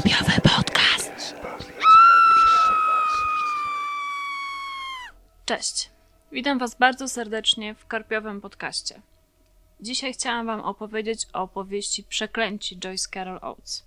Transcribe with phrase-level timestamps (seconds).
[0.00, 1.34] Karpiowy podcast.
[5.46, 5.90] Cześć.
[6.32, 9.00] Witam Was bardzo serdecznie w Karpiowym podcaście.
[9.80, 13.86] Dzisiaj chciałam Wam opowiedzieć o opowieści Przeklęci Joyce Carol Oates.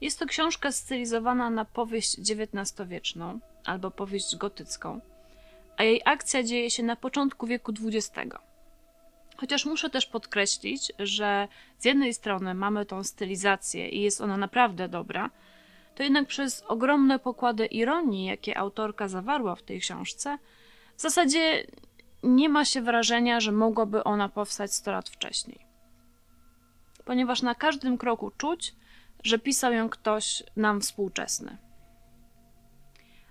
[0.00, 5.00] Jest to książka stylizowana na powieść XIX-wieczną albo powieść gotycką,
[5.76, 8.34] a jej akcja dzieje się na początku wieku XX.
[9.40, 11.48] Chociaż muszę też podkreślić, że
[11.78, 15.30] z jednej strony mamy tą stylizację i jest ona naprawdę dobra,
[15.94, 20.38] to jednak przez ogromne pokłady ironii, jakie autorka zawarła w tej książce,
[20.96, 21.66] w zasadzie
[22.22, 25.58] nie ma się wrażenia, że mogłaby ona powstać 100 lat wcześniej.
[27.04, 28.74] Ponieważ na każdym kroku czuć,
[29.24, 31.56] że pisał ją ktoś nam współczesny.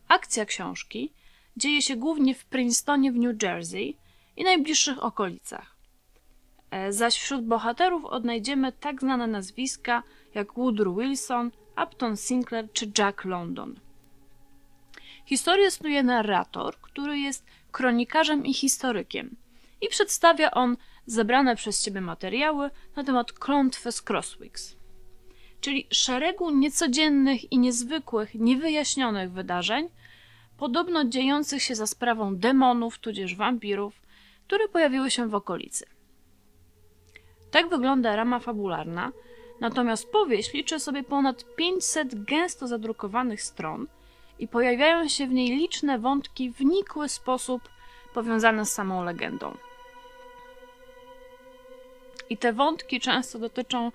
[0.07, 1.13] Akcja książki
[1.57, 3.97] dzieje się głównie w Princetonie w New Jersey
[4.37, 5.78] i najbliższych okolicach.
[6.71, 10.03] E, Zaś wśród bohaterów odnajdziemy tak znane nazwiska
[10.35, 11.51] jak Woodrow Wilson,
[11.83, 13.79] Upton Sinclair czy Jack London.
[15.25, 19.35] Historię snuje narrator, który jest kronikarzem i historykiem
[19.81, 24.75] i przedstawia on zebrane przez ciebie materiały na temat klątwy z Crosswicks,
[25.61, 29.89] czyli szeregu niecodziennych i niezwykłych, niewyjaśnionych wydarzeń,
[30.57, 34.01] podobno dziejących się za sprawą demonów tudzież wampirów,
[34.47, 35.85] które pojawiły się w okolicy.
[37.51, 39.11] Tak wygląda rama fabularna,
[39.59, 43.87] natomiast powieść liczy sobie ponad 500 gęsto zadrukowanych stron
[44.39, 47.69] i pojawiają się w niej liczne wątki w nikły sposób
[48.13, 49.57] powiązane z samą legendą.
[52.29, 53.91] I te wątki często dotyczą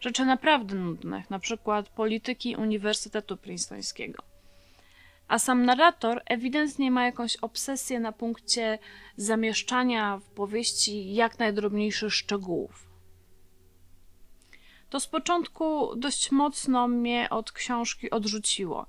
[0.00, 4.22] rzeczy naprawdę nudnych, na przykład polityki Uniwersytetu Princetońskiego.
[5.28, 8.78] A sam narrator ewidentnie ma jakąś obsesję na punkcie
[9.16, 12.85] zamieszczania w powieści jak najdrobniejszych szczegółów.
[14.96, 18.86] To z początku dość mocno mnie od książki odrzuciło.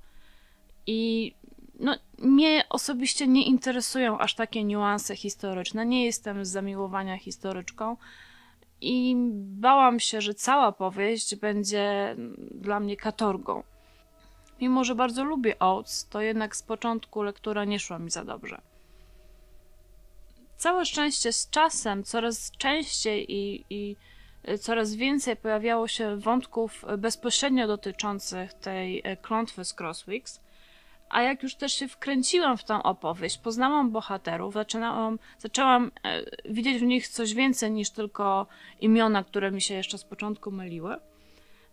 [0.86, 1.32] I
[1.80, 5.86] no, mnie osobiście nie interesują aż takie niuanse historyczne.
[5.86, 7.96] Nie jestem z zamiłowania historyczką
[8.80, 12.16] i bałam się, że cała powieść będzie
[12.50, 13.62] dla mnie katorgą.
[14.60, 18.60] Mimo, że bardzo lubię Oates, to jednak z początku lektura nie szła mi za dobrze.
[20.56, 23.96] Całe szczęście z czasem coraz częściej i, i
[24.60, 30.40] coraz więcej pojawiało się wątków bezpośrednio dotyczących tej klątwy z Crosswicks,
[31.08, 36.78] a jak już też się wkręciłam w tę opowieść, poznałam bohaterów, zaczynałam, zaczęłam e, widzieć
[36.78, 38.46] w nich coś więcej niż tylko
[38.80, 40.96] imiona, które mi się jeszcze z początku myliły,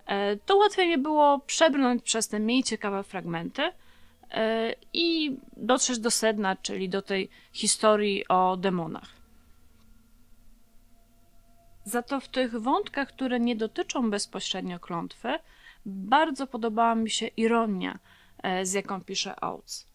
[0.06, 3.62] e, to łatwiej mi było przebrnąć przez te mniej ciekawe fragmenty
[4.32, 9.15] e, i dotrzeć do sedna, czyli do tej historii o demonach.
[11.86, 15.40] Za to w tych wątkach, które nie dotyczą bezpośrednio klątwy,
[15.86, 18.00] bardzo podobała mi się ironia,
[18.64, 19.88] z jaką pisze Oates.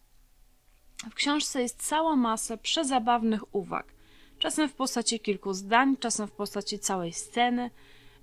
[1.10, 3.86] W książce jest cała masa przezabawnych uwag,
[4.38, 7.70] czasem w postaci kilku zdań, czasem w postaci całej sceny,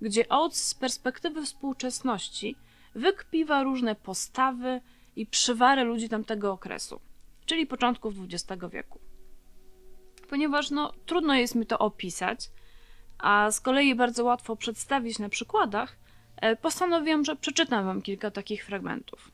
[0.02, 2.56] gdzie Oates z perspektywy współczesności
[2.96, 4.82] wykpiwa różne postawy
[5.16, 7.00] i przywary ludzi tamtego okresu,
[7.46, 9.00] czyli początków XX wieku.
[10.30, 12.50] Ponieważ no, trudno jest mi to opisać,
[13.20, 15.98] a z kolei bardzo łatwo przedstawić na przykładach,
[16.62, 19.32] postanowiłam, że przeczytam Wam kilka takich fragmentów.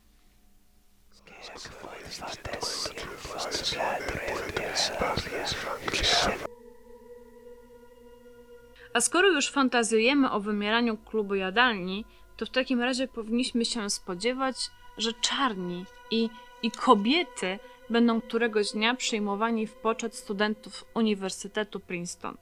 [8.94, 12.06] A skoro już fantazjujemy o wymieraniu klubu jadalni,
[12.38, 14.56] to w takim razie powinniśmy się spodziewać,
[14.98, 16.30] że czarni i,
[16.64, 22.38] i kobiety będą któregoś dnia przyjmowani w poczet studentów Uniwersytetu Princeton.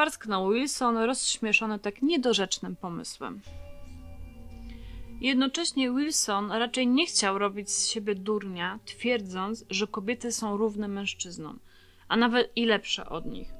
[0.00, 3.40] Parsknął Wilson, rozśmieszony tak niedorzecznym pomysłem.
[5.20, 11.58] Jednocześnie Wilson raczej nie chciał robić z siebie durnia, twierdząc, że kobiety są równe mężczyznom,
[12.08, 13.52] a nawet i lepsze od nich.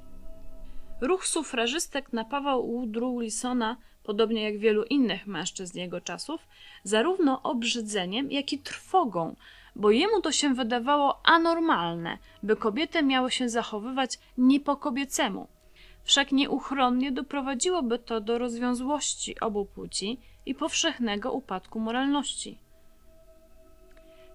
[1.01, 6.41] Ruch sufrażystek napawał Woodrow Wilsona, podobnie jak wielu innych mężczyzn jego czasów,
[6.85, 9.37] zarówno obrzydzeniem, jak i trwogą,
[9.77, 15.49] bo jemu to się wydawało anormalne, by kobiety miały się zachowywać nie po kobiecemu.
[16.05, 22.59] Wszak nieuchronnie doprowadziłoby to do rozwiązłości obu płci i powszechnego upadku moralności.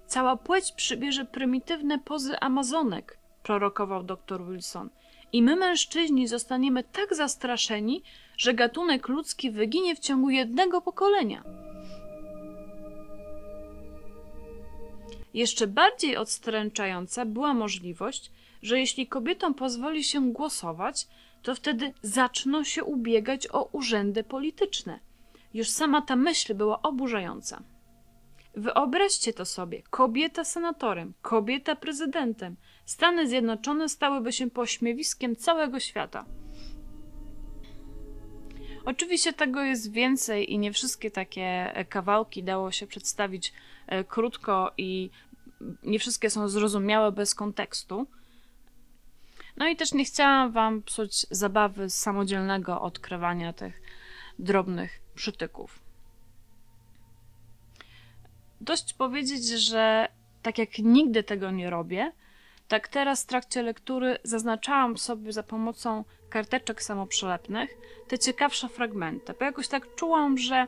[0.08, 4.90] Cała płeć przybierze prymitywne pozy amazonek, prorokował dr Wilson,
[5.34, 8.04] i my mężczyźni zostaniemy tak zastraszeni,
[8.38, 11.44] że gatunek ludzki wyginie w ciągu jednego pokolenia.
[15.34, 18.32] Jeszcze bardziej odstręczająca była możliwość,
[18.62, 21.08] że jeśli kobietom pozwoli się głosować,
[21.46, 25.00] to wtedy zaczną się ubiegać o urzędy polityczne.
[25.54, 27.64] Już sama ta myśl była oburzająca.
[28.56, 32.56] Wyobraźcie to sobie: kobieta senatorem, kobieta prezydentem.
[32.86, 36.26] Stany Zjednoczone stałyby się pośmiewiskiem całego świata.
[38.86, 43.54] Oczywiście tego jest więcej i nie wszystkie takie kawałki dało się przedstawić
[43.88, 45.10] e, krótko i
[45.84, 48.08] nie wszystkie są zrozumiałe bez kontekstu.
[49.58, 53.82] No i też nie chciałam Wam psuć zabawy z samodzielnego odkrywania tych
[54.40, 55.80] drobnych przytyków.
[58.62, 60.08] Dość powiedzieć, że
[60.42, 62.12] tak jak nigdy tego nie robię,
[62.68, 67.70] tak teraz w trakcie lektury zaznaczałam sobie za pomocą karteczek samoprzelepnych
[68.08, 70.68] te ciekawsze fragmenty, bo jakoś tak czułam, że,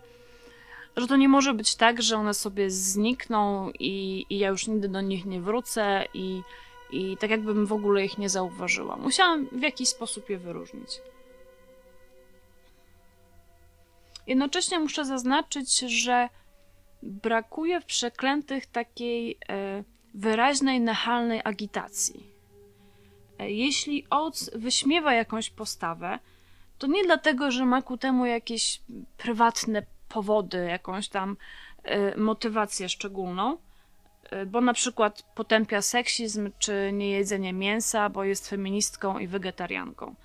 [0.97, 4.89] że to nie może być tak, że one sobie znikną i, i ja już nigdy
[4.89, 6.41] do nich nie wrócę i,
[6.91, 8.97] i tak jakbym w ogóle ich nie zauważyła.
[8.97, 11.01] Musiałam w jakiś sposób je wyróżnić.
[14.27, 16.29] Jednocześnie muszę zaznaczyć, że
[17.03, 22.23] brakuje w przeklętych takiej e, wyraźnej, nachalnej agitacji.
[23.39, 26.19] E, jeśli Oates wyśmiewa jakąś postawę,
[26.77, 28.81] to nie dlatego, że ma ku temu jakieś
[29.17, 31.37] prywatne powody, jakąś tam
[31.83, 33.57] e, motywację szczególną,
[34.47, 40.15] bo na przykład potępia seksizm czy niejedzenie mięsa, bo jest feministką i wegetarianką.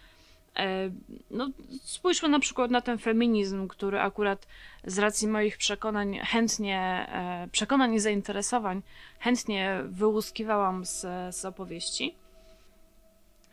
[1.31, 1.49] No,
[1.82, 4.46] spójrzmy na przykład na ten feminizm, który akurat
[4.84, 7.06] z racji moich przekonań chętnie,
[7.52, 8.82] przekonań i zainteresowań
[9.19, 11.00] chętnie wyłuskiwałam z,
[11.37, 12.14] z opowieści.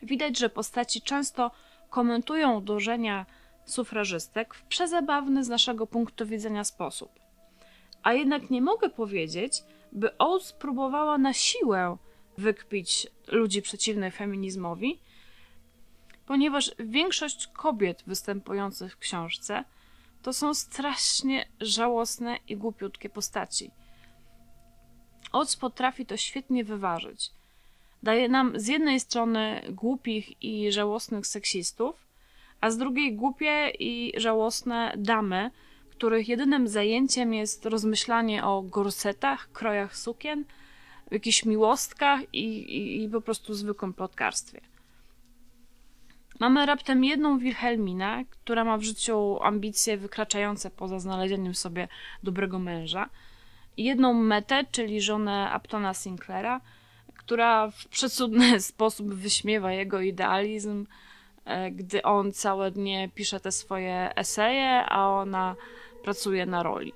[0.02, 1.50] Widać, że postaci często
[1.90, 3.26] komentują dążenia
[3.64, 7.10] sufrażystek w przezabawny z naszego punktu widzenia sposób.
[8.02, 11.96] A jednak nie mogę powiedzieć, by Oates próbowała na siłę
[12.38, 15.00] wykpić ludzi przeciwnych feminizmowi,
[16.26, 19.64] ponieważ większość kobiet występujących w książce
[20.22, 23.70] to są strasznie żałosne i głupiutkie postaci.
[25.32, 27.30] Oates potrafi to świetnie wyważyć
[28.02, 32.06] daje nam z jednej strony głupich i żałosnych seksistów,
[32.60, 35.50] a z drugiej głupie i żałosne damy,
[36.00, 40.44] których jedynym zajęciem jest rozmyślanie o gorsetach, krojach sukien,
[41.10, 44.60] jakichś miłostkach i, i, i po prostu zwykłym plotkarstwie.
[46.38, 51.88] Mamy raptem jedną Wilhelminę, która ma w życiu ambicje wykraczające poza znalezieniem sobie
[52.22, 53.08] dobrego męża,
[53.76, 56.60] i jedną Metę, czyli żonę Aptona Sinclaira,
[57.16, 60.86] która w przecudny sposób wyśmiewa jego idealizm,
[61.44, 65.56] e, gdy on całe dnie pisze te swoje eseje, a ona
[66.02, 66.92] pracuje na roli.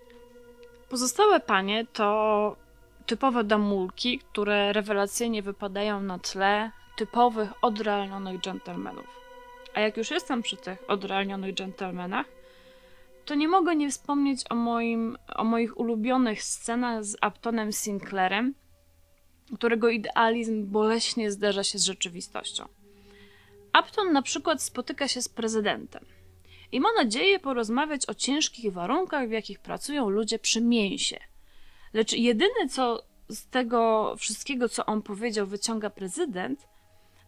[0.88, 2.56] Pozostałe panie to
[3.06, 9.06] typowe damulki, które rewelacyjnie wypadają na tle typowych, odrealnionych dżentelmenów.
[9.74, 12.26] A jak już jestem przy tych odrealnionych dżentelmenach,
[13.24, 18.54] to nie mogę nie wspomnieć o, moim, o moich ulubionych scenach z Aptonem Sinclairem,
[19.54, 22.68] którego idealizm boleśnie zderza się z rzeczywistością.
[23.78, 26.04] Upton na przykład spotyka się z prezydentem
[26.74, 31.20] i ma nadzieję porozmawiać o ciężkich warunkach, w jakich pracują ludzie przy mięsie.
[31.92, 36.66] Lecz jedyne, co z tego wszystkiego, co on powiedział, wyciąga prezydent,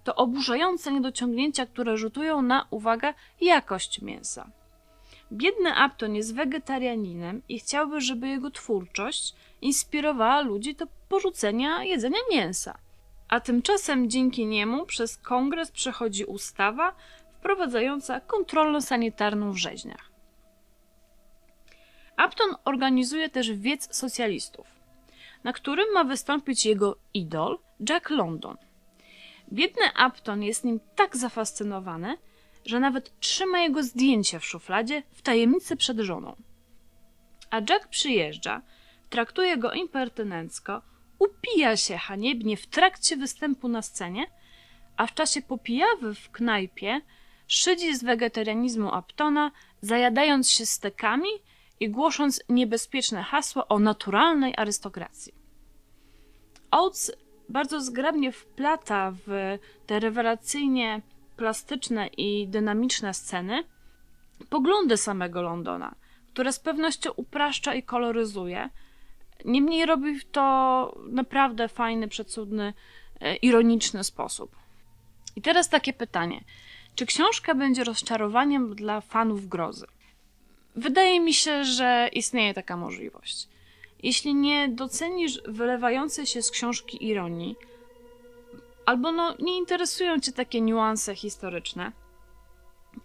[0.05, 4.51] to oburzające niedociągnięcia, które rzutują na, uwagę, jakość mięsa.
[5.33, 12.79] Biedny Upton jest wegetarianinem i chciałby, żeby jego twórczość inspirowała ludzi do porzucenia jedzenia mięsa.
[13.29, 16.95] A tymczasem dzięki niemu przez kongres przechodzi ustawa
[17.47, 20.11] wprowadzająca kontrolę sanitarną w rzeźniach.
[22.27, 24.67] Upton organizuje też wiec socjalistów,
[25.45, 28.57] na którym ma wystąpić jego idol Jack London.
[29.53, 32.19] Biedny Upton jest nim tak zafascynowany,
[32.65, 36.37] że nawet trzyma jego zdjęcie w szufladzie w tajemnicy przed żoną.
[37.51, 38.63] A Jack przyjeżdża,
[39.11, 40.83] traktuje go impertynencko,
[41.19, 44.27] upija się haniebnie w trakcie występu na scenie,
[44.97, 47.01] a w czasie popijawy w knajpie
[47.47, 49.51] szydzi z wegetarianizmu Aptona,
[49.81, 51.29] zajadając się stekami
[51.81, 55.33] i głosząc niebezpieczne hasło o naturalnej arystokracji.
[56.71, 57.13] Oates
[57.49, 61.03] bardzo zgrabnie wplata w te rewelacyjnie
[61.37, 63.65] plastyczne i dynamiczne sceny
[64.51, 65.95] poglądy samego Londona,
[66.33, 68.71] które z pewnością upraszcza i koloryzuje.
[69.45, 72.75] Niemniej robi to naprawdę fajny, przecudny,
[73.21, 74.57] e, ironiczny sposób.
[75.37, 76.45] I teraz takie pytanie.
[76.97, 79.87] Czy książka będzie rozczarowaniem dla fanów grozy?
[80.77, 83.49] Wydaje mi się, że istnieje taka możliwość.
[84.03, 87.57] Jeśli nie docenisz wylewającej się z książki ironii,
[88.87, 91.93] albo no, nie interesują cię takie niuanse historyczne,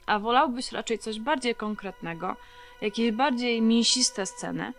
[0.05, 2.35] a wolałbyś raczej coś bardziej konkretnego,
[2.81, 4.73] jakieś bardziej mięsiste sceny,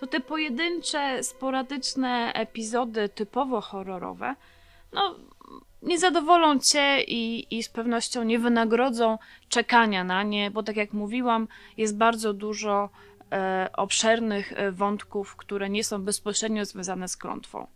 [0.00, 4.34] to te pojedyncze, sporadyczne epizody typowo horrorowe,
[4.92, 5.16] no,
[5.82, 9.18] nie zadowolą cię i, i z pewnością nie wynagrodzą
[9.48, 12.90] czekania na nie, bo tak jak mówiłam, jest bardzo dużo
[13.32, 17.66] e, obszernych e, wątków, które nie są bezpośrednio związane z klątwą.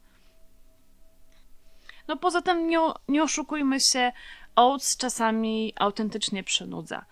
[2.09, 2.79] No poza tym nie,
[3.09, 4.13] nie oszukujmy się,
[4.57, 7.05] Oates czasami autentycznie przynudza.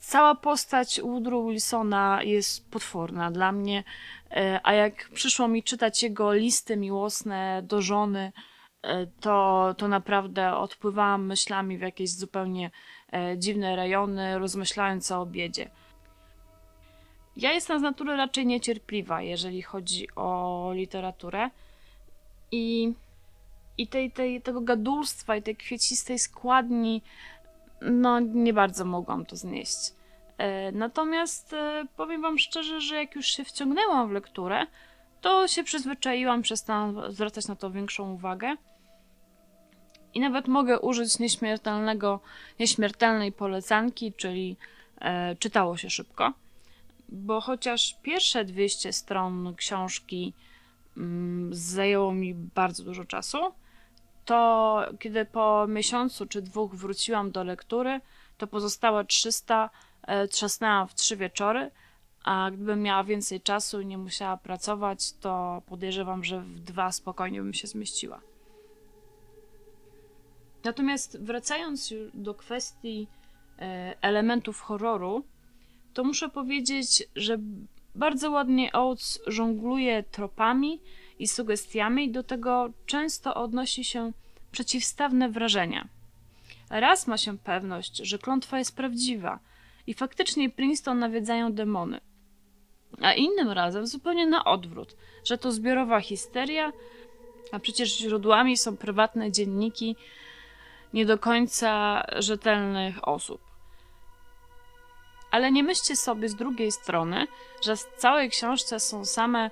[0.00, 3.84] Cała postać Woodrow Wilsona jest potworna dla mnie,
[4.30, 8.32] e, a jak przyszło mi czytać jego listy miłosne do żony,
[9.20, 12.70] to, to naprawdę odpływałam myślami w jakieś zupełnie
[13.12, 15.70] e, dziwne rejony, rozmyślając o obiedzie.
[17.36, 21.50] Ja jestem z natury raczej niecierpliwa, jeżeli chodzi o literaturę
[22.52, 22.94] i
[23.78, 27.02] i tej, tej, tego gadulstwa i tej kwiecistej składni,
[27.80, 29.78] no nie bardzo mogłam to znieść.
[30.38, 34.66] E, natomiast e, powiem Wam szczerze, że jak już się wciągnęłam w lekturę,
[35.20, 38.56] to się przyzwyczaiłam, przestałam zwracać na to większą uwagę.
[40.18, 42.20] I nawet mogę użyć nieśmiertelnego,
[42.58, 44.56] nieśmiertelnej polecanki, czyli
[45.00, 46.32] e, czytało się szybko.
[47.08, 50.32] Bo chociaż pierwsze 200 stron książki
[50.96, 53.38] mm, zajęło mi bardzo dużo czasu,
[54.24, 58.00] to kiedy po miesiącu czy dwóch wróciłam do lektury,
[58.38, 59.70] to pozostałe 300
[60.02, 61.70] e, trzasnęłam w trzy wieczory,
[62.24, 67.42] a gdybym miała więcej czasu i nie musiała pracować, to podejrzewam, że w dwa spokojnie
[67.42, 68.20] bym się zmieściła.
[70.68, 73.06] Natomiast wracając do kwestii
[73.58, 75.24] e, elementów horroru,
[75.94, 77.38] to muszę powiedzieć, że
[77.94, 80.80] bardzo ładnie Oates żongluje tropami
[81.18, 84.12] i sugestiami, do tego często odnosi się
[84.50, 85.88] przeciwstawne wrażenia.
[86.70, 89.38] Raz ma się pewność, że klątwa jest prawdziwa
[89.86, 92.00] i faktycznie Princeton nawiedzają demony,
[93.00, 96.72] a innym razem zupełnie na odwrót, że to zbiorowa histeria,
[97.52, 99.96] a przecież źródłami są prywatne dzienniki
[100.92, 103.40] nie do końca rzetelnych osób.
[105.30, 107.26] Ale nie myślcie sobie z drugiej strony,
[107.64, 109.50] że w całej książce są same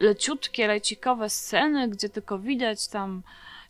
[0.00, 3.22] leciutkie, lecikowe sceny, gdzie tylko widać tam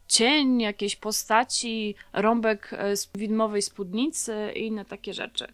[0.09, 5.53] cień jakiejś postaci, rąbek e, widmowej spódnicy i inne takie rzeczy.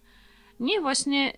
[0.61, 1.33] Nie, właśnie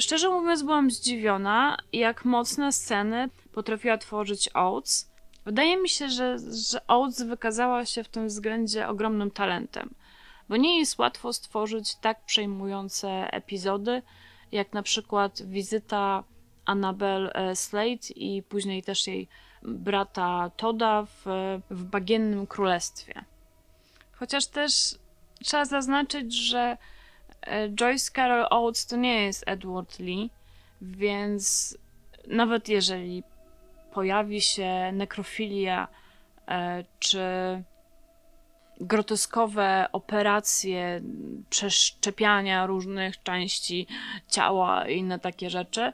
[0.00, 5.07] szczerze mówiąc byłam zdziwiona, jak mocne sceny potrafiła tworzyć Oates.
[5.48, 6.36] Wydaje mi się, że,
[6.70, 9.94] że Oates wykazała się w tym względzie ogromnym talentem,
[10.48, 14.02] bo nie jest łatwo stworzyć tak przejmujące epizody,
[14.52, 16.24] jak na przykład wizyta
[16.64, 19.28] Annabel e, Slade i później też jej
[19.62, 21.24] brata Toda w,
[21.70, 23.24] w Bagiennym Królestwie.
[24.12, 24.72] Chociaż też
[25.44, 26.76] trzeba zaznaczyć, że
[27.42, 30.30] e, Joyce Carol Oates to nie jest Edward Lee,
[30.82, 31.76] więc
[32.26, 33.22] nawet jeżeli
[33.92, 35.88] pojawi się nekrofilia
[36.48, 37.22] e, czy
[38.80, 41.00] groteskowe operacje
[41.50, 43.86] przeszczepiania różnych części
[44.28, 45.92] ciała i inne takie rzeczy,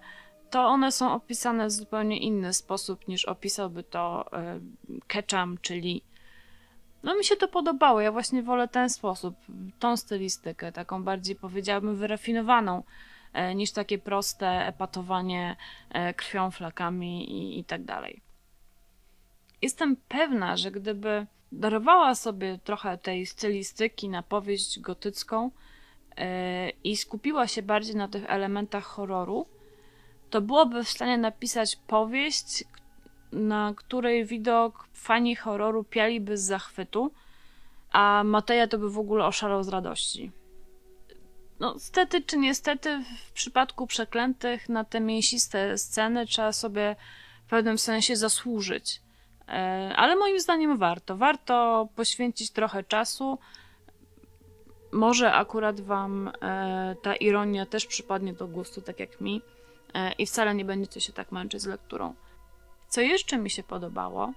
[0.51, 4.61] to one są opisane w zupełnie inny sposób niż opisałby to e,
[5.07, 6.03] Ketchum, czyli
[7.03, 9.35] no mi się to podobało, ja właśnie wolę ten sposób,
[9.79, 12.83] tą stylistykę, taką bardziej powiedziałabym wyrafinowaną,
[13.55, 15.57] niż takie proste epatowanie
[15.91, 18.21] e, krwią, flakami i, i tak dalej.
[19.63, 25.51] Jestem pewna, że gdyby darowała sobie trochę tej stylistyki na powieść gotycką
[26.85, 29.47] i skupiła się bardziej na tych elementach horroru,
[30.31, 32.65] to byłoby w stanie napisać powieść,
[33.33, 37.11] na której widok fani horroru pialiby z zachwytu,
[37.93, 40.31] a Mateja to by w ogóle oszalał z radości.
[41.61, 46.97] No, stety czy niestety, w przypadku przeklętych na te mięsiste sceny trzeba sobie
[47.47, 49.01] w pewnym sensie zasłużyć.
[49.49, 51.17] E, ale moim zdaniem warto.
[51.17, 53.39] Warto poświęcić trochę czasu.
[54.93, 59.43] Może akurat Wam e, ta ironia też przypadnie do gustu, tak jak mi.
[59.95, 62.15] E, i wcale nie będziecie się tak męczyć z lekturą.
[62.89, 64.33] Co jeszcze mi się podobało,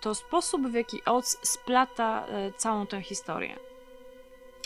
[0.00, 2.26] to sposób, w jaki Oates splata
[2.56, 3.56] całą tę historię.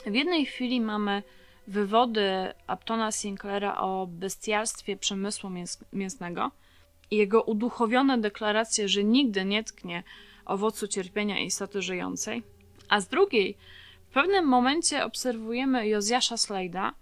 [0.06, 1.22] W jednej chwili mamy
[1.70, 6.50] wywody Aptona Sinclaira o bestialstwie przemysłu mięs mięsnego
[7.10, 10.02] i jego uduchowione deklaracje, że nigdy nie tknie
[10.44, 12.42] owocu cierpienia istoty żyjącej,
[12.88, 13.56] a z drugiej
[14.10, 16.92] w pewnym momencie obserwujemy Jozjasza Slejda,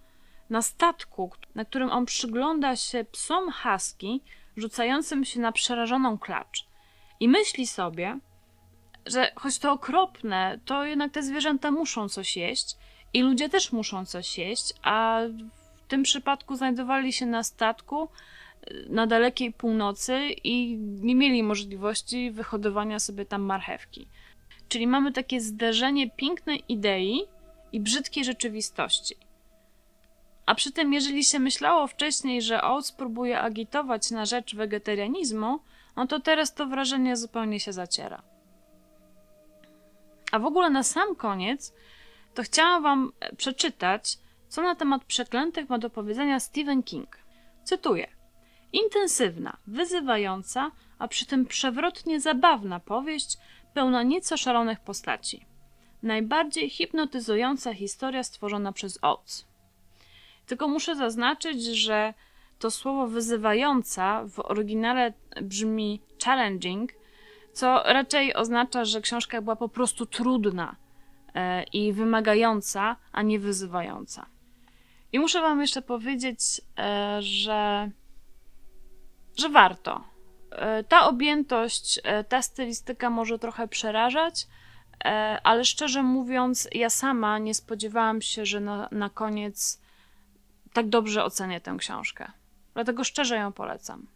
[0.51, 4.21] na statku, na którym on przygląda się psom husky
[4.57, 6.67] rzucającym się na przerażoną klacz.
[7.21, 8.19] I myśli sobie,
[9.07, 12.77] że choć to okropne, to jednak te zwierzęta muszą coś jeść
[13.15, 15.21] i ludzie też muszą coś jeść, a
[15.89, 18.09] tym przypadku znajdowali się na statku
[18.71, 24.09] y, na dalekiej północy i nie mieli możliwości wyhodowania sobie tam marchewki.
[24.69, 27.23] Czyli mamy takie zderzenie pięknej idei
[27.73, 29.17] i brzydkiej rzeczywistości.
[30.47, 35.61] A przy tym, jeżeli się myślało wcześniej, że Oates próbuje agitować na rzecz wegetarianizmu,
[35.97, 38.23] no to teraz to wrażenie zupełnie się zaciera.
[40.33, 41.73] A w ogóle na sam koniec
[42.39, 44.19] to chciałam Wam e, przeczytać,
[44.49, 47.17] co na temat przeklętych ma do powiedzenia Stephen King.
[47.65, 48.09] Cytuję:
[48.73, 53.39] Intensywna, wyzywająca, a przy tym przewrotnie zabawna powieść,
[53.75, 55.47] pełna nieco szalonych postaci.
[56.03, 59.47] Najbardziej hipnotyzująca historia stworzona przez Oates.
[60.47, 62.15] Tylko muszę zaznaczyć, że
[62.59, 66.93] to słowo wyzywająca w oryginale brzmi challenging,
[67.53, 70.77] co raczej oznacza, że książka była po prostu trudna
[71.73, 74.27] i wymagająca, a nie wyzywająca.
[75.13, 77.91] I muszę Wam jeszcze powiedzieć, e, że,
[79.37, 80.05] że warto.
[80.51, 84.47] E, ta objętość, ta stylistyka może trochę przerażać,
[85.43, 89.81] ale szczerze mówiąc, ja sama nie spodziewałam się, że na, na koniec
[90.73, 92.33] tak dobrze ocenię tę książkę.
[92.75, 94.07] Dlatego szczerze ją polecam.